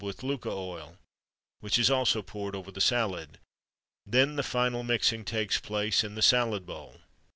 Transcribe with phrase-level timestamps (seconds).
[0.03, 0.97] _with Lucca oil,
[1.59, 3.37] which is also poured over the salad.
[4.03, 7.01] Then the final mixing takes place, in the salad bowl.